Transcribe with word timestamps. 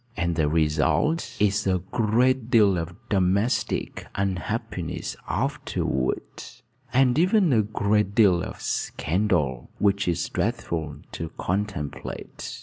And 0.17 0.35
the 0.35 0.49
result 0.49 1.37
is 1.39 1.67
a 1.67 1.77
great 1.91 2.49
deal 2.49 2.75
of 2.75 2.95
domestic 3.09 4.07
unhappiness 4.15 5.15
afterward 5.29 6.23
and 6.91 7.19
even 7.19 7.53
a 7.53 7.61
great 7.61 8.15
deal 8.15 8.41
of 8.41 8.59
scandal, 8.59 9.69
which 9.77 10.07
is 10.07 10.27
dreadful 10.29 10.95
to 11.11 11.29
contemplate. 11.37 12.59